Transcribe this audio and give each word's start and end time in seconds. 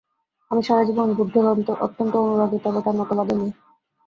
আমি 0.51 0.61
সারা 0.63 0.83
জীবন 0.83 1.07
বুদ্ধের 1.13 1.45
অত্যন্ত 1.81 2.13
অনুরাগী, 2.23 2.57
তবে 2.63 2.79
তাঁর 2.85 2.95
মতবাদের 2.99 3.37
নই। 3.37 3.51